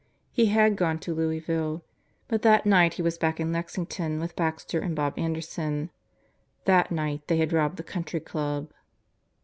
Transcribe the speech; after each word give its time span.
He 0.31 0.47
had 0.47 0.77
gone 0.77 0.97
to 1.01 1.13
Louisville. 1.13 1.83
But 2.27 2.41
that 2.41 2.65
night 2.65 2.95
he 2.95 3.03
was 3.03 3.19
back 3.19 3.39
in 3.39 3.51
Lexington 3.53 4.19
with 4.19 4.35
Baxter 4.35 4.79
and 4.79 4.95
Bob 4.95 5.13
Anderson. 5.15 5.91
That 6.65 6.91
night 6.91 7.27
they 7.27 7.37
had 7.37 7.53
robbed 7.53 7.77
the 7.77 7.83
Country 7.83 8.19
Club. 8.19 8.71